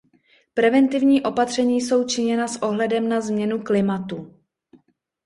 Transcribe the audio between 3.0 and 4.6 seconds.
na změnu klimatu.